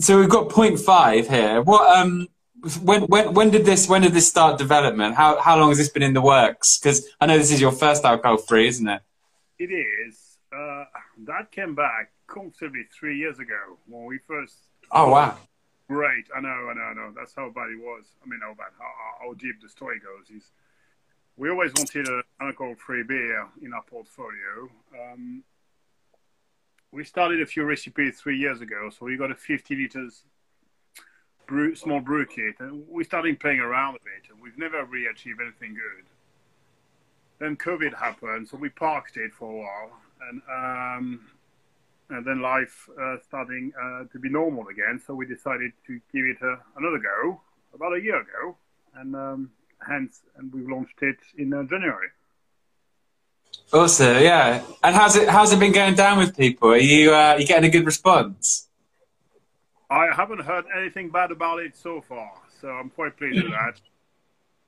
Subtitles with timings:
[0.00, 1.62] so we've got 0.5 here.
[1.62, 2.28] What um
[2.82, 5.14] when when when did this when did this start development?
[5.14, 6.78] How how long has this been in the works?
[6.78, 9.02] Because I know this is your first alcohol free, isn't it?
[9.58, 10.38] It is.
[10.52, 10.84] Uh,
[11.26, 14.54] that came back comfortably three years ago when we first.
[14.90, 15.36] Oh wow!
[15.88, 17.12] Great, I know, I know, I know.
[17.16, 18.04] That's how bad it was.
[18.22, 20.50] I mean, how bad, how, how deep the story goes is.
[21.36, 24.68] We always wanted an alcohol-free beer in our portfolio.
[24.92, 25.44] Um,
[26.92, 30.22] we started a few recipes three years ago, so we got a 50 liters
[31.46, 35.06] brew, small brew kit, and we started playing around with it, and we've never really
[35.06, 36.04] achieved anything good.
[37.38, 39.98] Then COVID happened, so we parked it for a while,
[40.28, 41.20] and um,
[42.10, 45.00] and then life uh, starting uh, to be normal again.
[45.04, 47.40] So we decided to give it a, another go
[47.74, 48.56] about a year ago,
[48.96, 49.50] and um,
[49.86, 52.08] hence, and we've launched it in uh, January.
[53.72, 54.62] Awesome, yeah.
[54.82, 56.70] And how's it how's it been going down with people?
[56.70, 58.68] Are you uh, you getting a good response?
[59.90, 63.80] I haven't heard anything bad about it so far, so I'm quite pleased with that.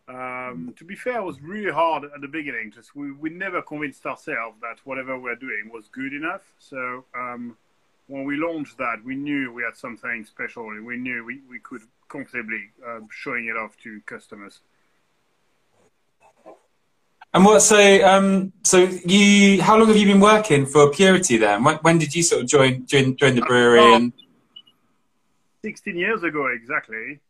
[0.09, 2.73] Um, to be fair, it was really hard at the beginning.
[2.73, 6.43] Just we, we never convinced ourselves that whatever we're doing was good enough.
[6.59, 7.57] So um,
[8.09, 11.61] when we launched that, we knew we had something special, and we knew we, we
[11.61, 14.59] could comfortably uh, showing it off to customers.
[17.33, 21.63] And what so um, so you how long have you been working for Purity then?
[21.63, 24.13] When, when did you sort of join join, join the brewery and
[25.63, 27.21] 16 years ago exactly.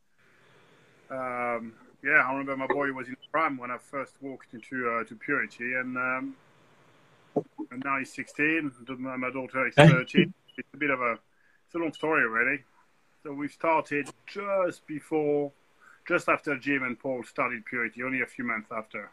[1.11, 5.05] Um, yeah, I remember my boy was in prime when I first walked into uh,
[5.05, 6.37] to Purity, and um,
[7.71, 8.73] and now he's 16.
[8.99, 10.33] My daughter is 13.
[10.57, 11.19] it's a bit of a
[11.67, 12.63] it's a long story really.
[13.23, 15.53] So we started just before,
[16.09, 19.11] just after Jim and Paul started Purity, only a few months after.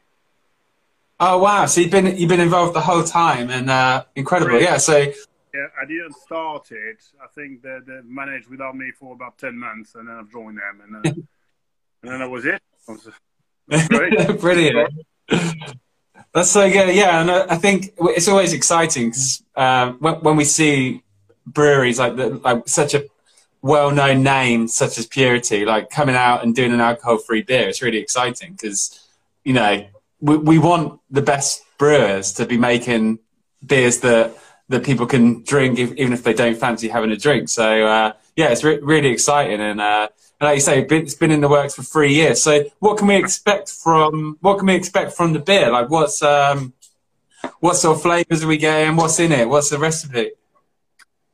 [1.19, 1.65] Oh wow!
[1.65, 4.51] So you've been you've been involved the whole time, and uh, incredible.
[4.51, 4.65] Really?
[4.65, 4.77] Yeah.
[4.77, 7.01] So yeah, I didn't start it.
[7.21, 10.57] I think they, they managed without me for about ten months, and then I've joined
[10.57, 11.09] them, and, uh,
[12.03, 12.61] and then that was it.
[12.87, 13.09] Was,
[13.87, 14.39] great.
[14.39, 14.93] Brilliant.
[16.33, 16.95] That's so good.
[16.95, 21.01] Yeah, and I think it's always exciting because uh, when, when we see
[21.47, 23.05] breweries like the, like such a
[23.63, 27.97] well-known name such as Purity, like coming out and doing an alcohol-free beer, it's really
[27.97, 29.07] exciting because
[29.43, 29.83] you know
[30.19, 33.19] we, we want the best brewers to be making
[33.65, 34.37] beers that
[34.69, 37.49] that people can drink if, even if they don't fancy having a drink.
[37.49, 41.31] So uh, yeah, it's re- really exciting, and, uh, and like you say, it's been
[41.31, 42.41] in the works for three years.
[42.43, 45.71] So what can we expect from what can we expect from the beer?
[45.71, 46.73] Like what's um,
[47.59, 48.95] what sort of flavors are we getting?
[48.95, 49.47] What's in it?
[49.47, 50.31] What's the recipe?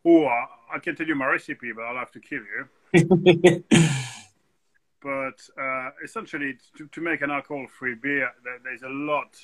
[0.05, 0.27] Oh,
[0.73, 3.63] I can tell you my recipe, but I'll have to kill you.
[5.03, 8.31] but uh, essentially, to, to, make an alcohol-free beer,
[8.63, 9.35] there's a lot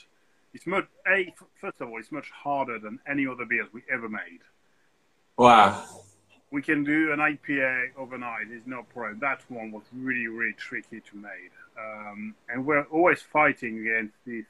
[0.53, 4.09] it's much a first of all, it's much harder than any other beers we ever
[4.09, 4.41] made.
[5.37, 5.83] Wow.
[6.51, 8.49] We can do an IPA overnight.
[8.49, 9.19] There's no problem.
[9.19, 14.45] That one was really, really tricky to make, um, and we're always fighting against this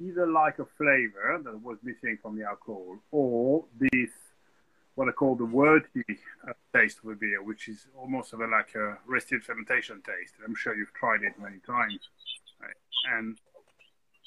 [0.00, 4.10] either like a flavor that was missing from the alcohol, or this
[5.18, 6.04] what I call the worty
[6.46, 8.74] uh, taste of a beer, which is almost of a, like
[9.08, 10.34] arrested fermentation taste.
[10.44, 12.00] I'm sure you've tried it many times,
[12.60, 12.70] right?
[13.16, 13.38] and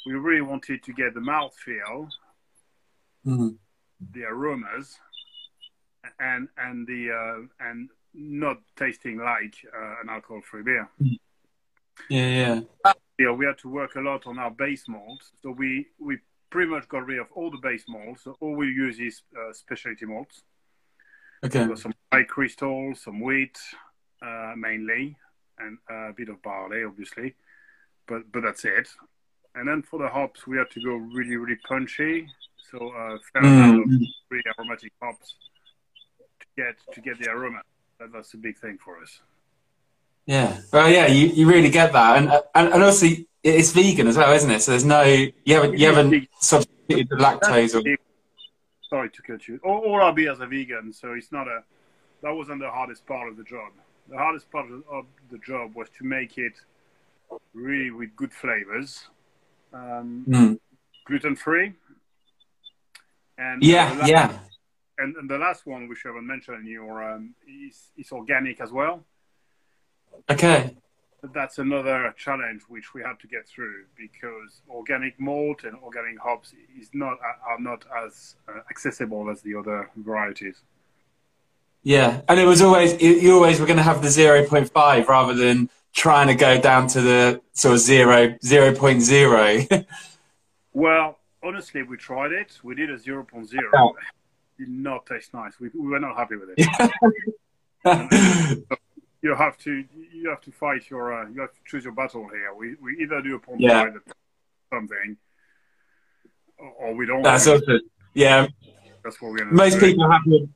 [0.05, 2.09] we really wanted to get the mouthfeel,
[3.25, 3.49] mm-hmm.
[4.13, 4.97] the aromas,
[6.19, 10.89] and and the uh, and not tasting like uh, an alcohol-free beer.
[12.09, 12.61] Yeah, yeah.
[13.19, 16.17] Yeah, we had to work a lot on our base malts, so we we
[16.49, 18.23] pretty much got rid of all the base malts.
[18.23, 20.43] So all we use is uh, specialty malts.
[21.43, 21.65] Okay.
[21.67, 23.57] So some white crystal, some wheat,
[24.21, 25.17] uh, mainly,
[25.59, 27.35] and a bit of barley, obviously.
[28.07, 28.87] But but that's it.
[29.55, 32.27] And then for the hops, we had to go really, really punchy.
[32.71, 33.95] So uh, fair amount mm.
[33.95, 35.35] of really aromatic hops
[36.39, 37.61] to get to get the aroma.
[37.99, 39.19] That, that's a big thing for us.
[40.27, 43.07] Yeah, well, yeah, you, you really get that, and and, and also
[43.43, 44.61] it's vegan as well, isn't it?
[44.61, 47.97] So there's no you haven't you haven't substituted the lactose or.
[48.91, 49.57] Sorry to cut you.
[49.63, 51.63] All, all our beers are vegan, so it's not a.
[52.21, 53.71] That wasn't the hardest part of the job.
[54.09, 56.53] The hardest part of the job was to make it
[57.53, 59.05] really with good flavors
[59.73, 60.59] um, mm.
[61.05, 61.73] gluten free.
[63.37, 64.39] And yeah, last, yeah.
[64.97, 68.71] And, and, the last one, which I haven't mentioned, your um, is, is organic as
[68.71, 69.03] well.
[70.29, 70.75] Okay.
[71.23, 76.53] That's another challenge which we had to get through because organic malt and organic hops
[76.79, 80.61] is not are not as uh, accessible as the other varieties.
[81.83, 85.07] Yeah, and it was always you always were going to have the zero point five
[85.07, 89.59] rather than trying to go down to the sort of zero zero point zero?
[90.73, 92.59] well, honestly, we tried it.
[92.63, 93.95] We did a zero point zero.
[94.57, 95.59] Did not taste nice.
[95.59, 96.67] We, we were not happy with it.
[99.23, 99.83] you have to
[100.21, 102.53] you have to fight your uh, you have to choose your battle here.
[102.53, 103.85] We we either do a pond Yeah.
[104.71, 105.17] something,
[106.57, 107.23] or, we don't.
[107.23, 107.79] That's also
[108.13, 108.47] yeah.
[109.03, 109.87] That's what we're gonna Most do.
[109.87, 110.49] people happy.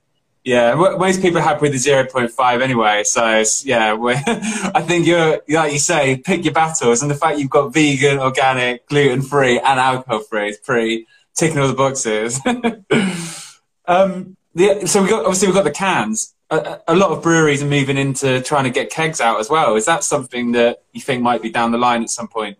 [0.44, 3.04] Yeah, most people are happy with the zero point five anyway.
[3.04, 3.98] So it's, yeah,
[4.76, 8.20] I think you're like you say, pick your battles, and the fact you've got vegan,
[8.20, 12.40] organic, gluten free, and alcohol free is pretty ticking all the boxes.
[13.88, 16.35] um, the, so we got obviously we've got the cans.
[16.52, 19.76] A, lot of breweries are moving into trying to get kegs out as well.
[19.76, 22.58] Is that something that you think might be down the line at some point?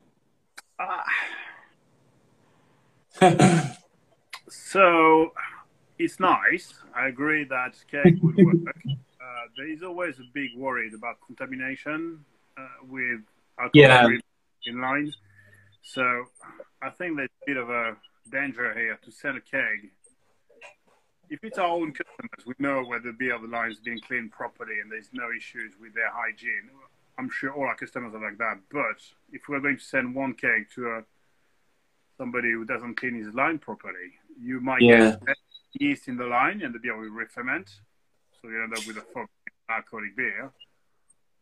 [4.50, 5.32] So
[5.98, 6.74] it's nice.
[6.94, 8.56] I agree that keg would work.
[8.68, 9.24] uh,
[9.56, 12.26] there is always a big worry about contamination
[12.58, 13.22] uh, with
[13.58, 14.08] alcohol Yeah.
[14.66, 15.16] in lines.
[15.82, 16.26] So
[16.82, 17.96] I think there's a bit of a
[18.30, 19.92] danger here to send a keg.
[21.30, 24.00] If it's our own customers, we know whether the beer of the line is being
[24.00, 26.70] cleaned properly and there's no issues with their hygiene.
[27.18, 28.60] I'm sure all our customers are like that.
[28.72, 29.02] But
[29.32, 31.04] if we're going to send one keg to a,
[32.18, 35.16] somebody who doesn't clean his line properly, you might Yeah.
[35.26, 35.38] get
[35.74, 37.70] yeast in the line and the beer will re-ferment.
[38.42, 39.26] So you end up with a full
[39.70, 40.52] alcoholic beer.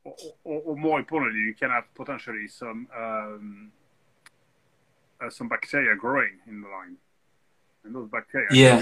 [0.05, 3.71] Or, or, or more importantly, you can have potentially some um,
[5.21, 6.97] uh, some bacteria growing in the line,
[7.85, 8.47] and those bacteria.
[8.51, 8.81] Yeah.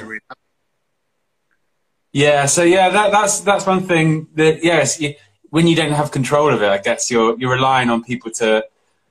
[2.14, 5.16] Yeah, so yeah, that, that's that's one thing that yes, you,
[5.50, 8.66] when you don't have control of it, I guess you're you're relying on people to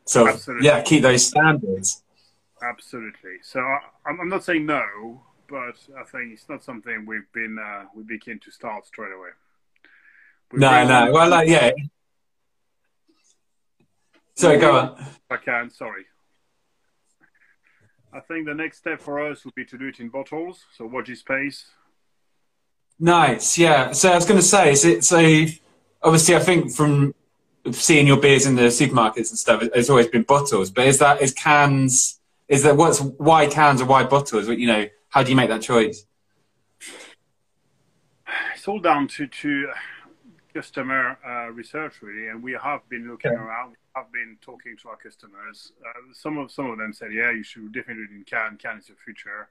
[0.04, 0.66] sort of Absolutely.
[0.66, 2.02] yeah keep those standards.
[2.62, 3.38] Absolutely.
[3.42, 7.58] So I, I'm I'm not saying no, but I think it's not something we've been
[7.58, 9.30] uh, we'd be to start straight away.
[10.52, 11.70] We No, no, well, like, yeah.
[14.34, 15.06] Sorry, go on.
[15.30, 15.70] I can.
[15.70, 16.04] Sorry.
[18.12, 20.64] I think the next step for us would be to do it in bottles.
[20.76, 21.66] So watch your space.
[23.00, 23.92] Nice, yeah.
[23.92, 25.18] So I was going to say, is it so?
[26.02, 27.14] Obviously, I think from
[27.72, 30.70] seeing your beers in the supermarkets and stuff, it's always been bottles.
[30.70, 32.20] But is that is cans?
[32.48, 34.48] Is that what's why cans or why bottles?
[34.48, 36.04] You know, how do you make that choice?
[38.54, 39.72] It's all down to to
[40.52, 43.40] customer uh, research really, and we have been looking Okay.
[43.40, 43.70] around.
[43.70, 45.72] We have been talking to our customers.
[45.84, 48.58] Uh, some of some of them said, "Yeah, you should definitely do it in can.
[48.58, 49.48] Can is the future."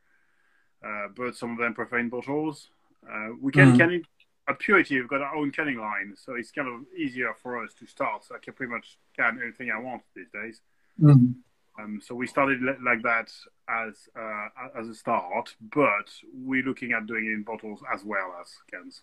[0.84, 2.69] Uh, but some of them prefer in bottles.
[3.07, 3.78] Uh, we can Mm.
[3.78, 4.06] can it,
[4.48, 5.00] at Purity.
[5.00, 8.25] We've got our own canning line, so it's kind of easier for us to start.
[8.25, 10.62] So I can pretty much can anything I want these days.
[11.04, 13.31] Um, so we started li- like that
[13.69, 14.48] as uh,
[14.78, 19.01] as a start, but we're looking at doing it in bottles as well as cans.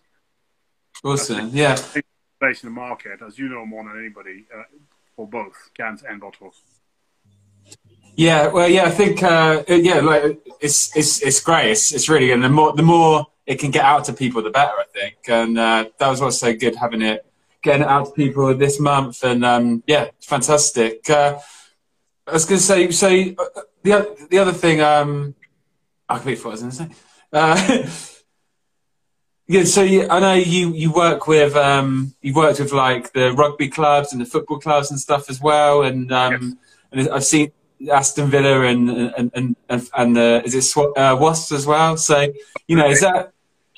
[1.03, 1.75] Awesome, yeah.
[2.39, 4.63] Place in the market, as you know more than anybody, uh,
[5.15, 6.61] for both cans and bottles.
[8.15, 11.71] Yeah, well, yeah, I think, uh, yeah, like it's it's it's great.
[11.71, 12.33] It's it's really good.
[12.35, 14.73] And the more the more it can get out to people, the better.
[14.77, 17.25] I think, and uh, that was what's so good having it,
[17.63, 21.09] getting it out to people this month, and um, yeah, it's fantastic.
[21.09, 21.39] Uh,
[22.27, 25.33] I was going to say, so uh, the the other thing, um,
[26.09, 27.01] I completely forgot what I was going to say.
[27.31, 27.87] Uh,
[29.47, 33.31] yeah, so you, I know you you work with um, you worked with like the
[33.31, 36.59] rugby clubs and the football clubs and stuff as well, and um,
[36.91, 37.53] and I've seen
[37.89, 41.95] Aston Villa and and and and, and uh, is it Swa- uh, Wasps as well?
[41.95, 42.27] So
[42.67, 43.31] you know, is that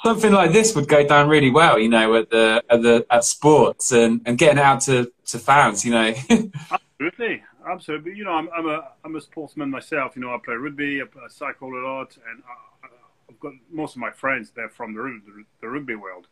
[0.04, 1.80] something like this would go down really well?
[1.80, 5.86] You know, at the at the at sports and and getting out to to fans.
[5.86, 6.14] You know,
[6.72, 8.16] Absolutely, absolutely.
[8.16, 10.16] You know, I'm, I'm a I'm a sportsman myself.
[10.16, 12.88] You know, I play rugby, I, I cycle a lot, and I,
[13.30, 14.52] I've got most of my friends.
[14.52, 16.28] They're from the the, the rugby world,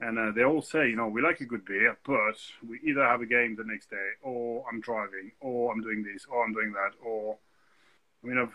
[0.00, 2.36] and uh, they all say, you know, we like a good beer, but
[2.66, 6.26] we either have a game the next day, or I'm driving, or I'm doing this,
[6.28, 7.36] or I'm doing that, or
[8.24, 8.54] I mean, I've,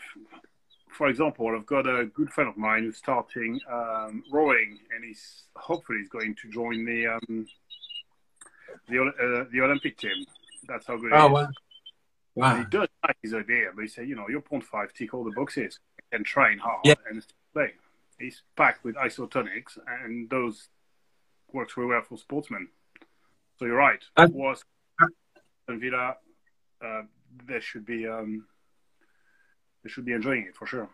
[1.02, 5.46] for example, I've got a good friend of mine who's starting um, rowing, and he's
[5.56, 7.48] hopefully he's going to join the um,
[8.88, 10.28] the uh, the Olympic team.
[10.68, 11.12] That's how good.
[11.12, 11.32] he oh is.
[11.34, 11.48] wow,
[12.36, 15.16] wow, he does like his idea, but he said, you know, your point five tick
[15.16, 15.80] all the boxes
[16.12, 16.94] and train hard Yeah.
[17.10, 17.72] and play.
[18.20, 20.68] He's packed with isotonics, and those
[21.52, 22.68] works really well for sportsmen.
[23.58, 24.04] So you're right.
[24.18, 24.64] Uh, Was
[25.68, 26.18] and Villa,
[26.80, 27.02] uh,
[27.48, 28.46] they should be um,
[29.84, 30.90] they should be enjoying it for sure.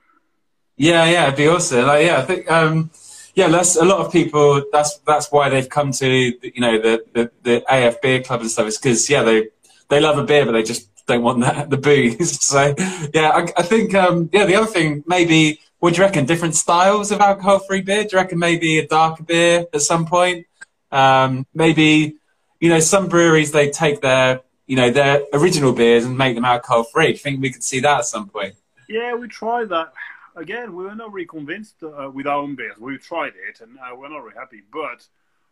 [0.78, 1.86] yeah, yeah, it'd be awesome.
[1.86, 2.52] Like, yeah, I think.
[2.52, 2.92] Um,
[3.38, 4.64] yeah, that's a lot of people.
[4.72, 8.50] That's that's why they've come to you know the the, the AF beer club and
[8.50, 8.68] stuff.
[8.68, 9.50] Is because yeah they
[9.90, 12.42] they love a beer, but they just don't want that the booze.
[12.48, 12.74] So
[13.14, 16.26] yeah, I, I think um, yeah the other thing maybe what do you reckon?
[16.26, 18.04] Different styles of alcohol-free beer.
[18.06, 20.48] Do you reckon maybe a darker beer at some point?
[20.92, 22.16] Um, maybe
[22.60, 26.46] you know some breweries they take their you know their original beers and make them
[26.46, 27.06] alcohol-free.
[27.06, 28.56] Do you think we could see that at some point?
[28.88, 29.94] Yeah, we tried that.
[30.36, 32.78] Again, we were not really convinced uh, with our own beers.
[32.78, 34.62] We tried it, and uh, we're not really happy.
[34.72, 35.06] But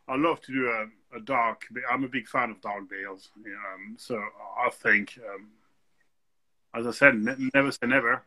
[0.08, 1.66] I love to do a, a dark.
[1.92, 3.30] I'm a big fan of dark beers.
[3.38, 5.48] Um, so I think, um,
[6.74, 8.22] as I said, ne- never say never.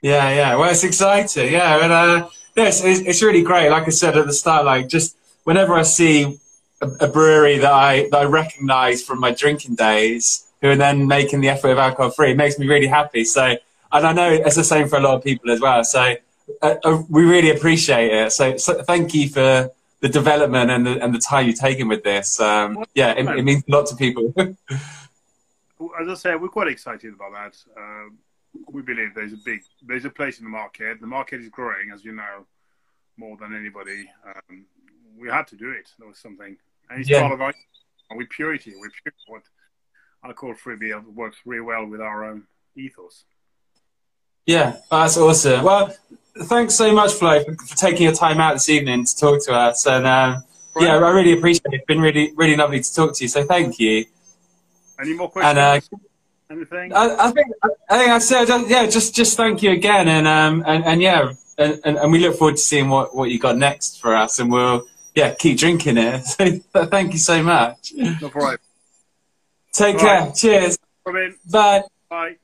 [0.00, 0.56] Yeah, yeah.
[0.56, 1.52] Well, it's exciting.
[1.52, 3.68] Yeah, and uh, yes, it's, it's really great.
[3.68, 6.38] Like I said at the start, like just whenever I see
[6.80, 11.06] a, a brewery that I that I recognise from my drinking days, who are then
[11.06, 13.24] making the effort of alcohol free, it makes me really happy.
[13.24, 13.56] So,
[13.92, 15.84] and I know it's the same for a lot of people as well.
[15.84, 16.14] So,
[16.62, 18.32] uh, uh, we really appreciate it.
[18.32, 22.04] So, so, thank you for the development and the and the time you've taken with
[22.04, 22.40] this.
[22.40, 24.32] Um, yeah, it, it, means a lot to people.
[26.00, 27.56] as I say, we're quite excited about that.
[27.76, 28.18] Um,
[28.70, 31.00] we believe there's a big there's a place in the market.
[31.00, 32.46] The market is growing, as you know,
[33.16, 34.10] more than anybody.
[34.26, 34.64] Um,
[35.18, 35.90] we had to do it.
[35.98, 36.56] There was something,
[36.90, 37.22] and it's yeah.
[37.22, 37.54] part of our
[38.14, 38.74] with purity.
[38.76, 39.42] With purity, what
[40.24, 42.44] alcohol free beer works really well with our own
[42.76, 43.24] ethos.
[44.48, 45.62] Yeah, that's awesome.
[45.62, 45.94] Well,
[46.44, 49.52] thanks so much, Flo, for, for taking your time out this evening to talk to
[49.52, 49.86] us.
[49.86, 50.42] And um,
[50.80, 51.74] yeah, I really appreciate it.
[51.74, 53.28] It's been really, really lovely to talk to you.
[53.28, 54.06] So thank you.
[54.98, 55.58] Any more questions?
[55.58, 55.80] And, uh,
[56.50, 56.94] Anything?
[56.94, 57.46] I, I, think
[57.90, 58.86] I think I said yeah.
[58.86, 62.38] Just just thank you again, and um and, and yeah, and, and, and we look
[62.38, 65.98] forward to seeing what, what you got next for us, and we'll yeah keep drinking
[65.98, 66.24] it.
[66.72, 67.92] So thank you so much.
[67.94, 68.56] No problem.
[69.74, 70.20] Take All care.
[70.20, 70.34] Right.
[70.34, 70.78] Cheers.
[71.04, 71.32] Bye.
[71.50, 71.82] Bye.
[72.08, 72.36] Bye.